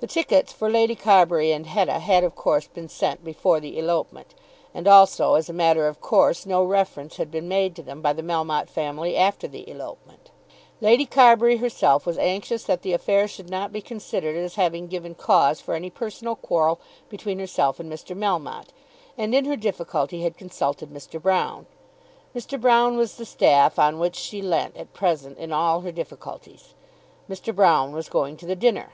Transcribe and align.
The 0.00 0.06
tickets 0.12 0.52
for 0.52 0.68
Lady 0.70 0.94
Carbury 0.94 1.50
and 1.50 1.66
Hetta 1.66 1.98
had 1.98 2.22
of 2.22 2.36
course 2.36 2.68
been 2.68 2.90
sent 2.90 3.24
before 3.24 3.58
the 3.58 3.78
elopement; 3.78 4.34
and 4.74 4.86
also, 4.86 5.34
as 5.34 5.48
a 5.48 5.54
matter 5.54 5.88
of 5.88 6.00
course, 6.02 6.44
no 6.44 6.62
reference 6.62 7.16
had 7.16 7.30
been 7.30 7.48
made 7.48 7.74
to 7.74 7.82
them 7.82 8.02
by 8.02 8.12
the 8.12 8.22
Melmotte 8.22 8.68
family 8.68 9.16
after 9.16 9.48
the 9.48 9.68
elopement. 9.68 10.30
Lady 10.82 11.06
Carbury 11.06 11.56
herself 11.56 12.04
was 12.04 12.18
anxious 12.18 12.64
that 12.64 12.82
that 12.82 12.92
affair 12.92 13.26
should 13.26 13.48
not 13.48 13.72
be 13.72 13.80
considered 13.80 14.36
as 14.36 14.56
having 14.56 14.86
given 14.88 15.14
cause 15.14 15.58
for 15.60 15.72
any 15.74 15.88
personal 15.90 16.36
quarrel 16.36 16.78
between 17.08 17.38
herself 17.38 17.80
and 17.80 17.90
Mr. 17.90 18.14
Melmotte, 18.16 18.74
and 19.16 19.34
in 19.34 19.46
her 19.46 19.56
difficulty 19.56 20.22
had 20.22 20.36
consulted 20.36 20.90
Mr. 20.90 21.18
Broune. 21.18 21.64
Mr. 22.36 22.60
Broune 22.60 22.98
was 22.98 23.16
the 23.16 23.26
staff 23.26 23.78
on 23.78 23.98
which 23.98 24.16
she 24.16 24.42
leant 24.42 24.76
at 24.76 24.92
present 24.92 25.38
in 25.38 25.50
all 25.50 25.80
her 25.80 25.90
difficulties. 25.90 26.74
Mr. 27.28 27.52
Broune 27.54 27.92
was 27.92 28.10
going 28.10 28.36
to 28.36 28.46
the 28.46 28.54
dinner. 28.54 28.90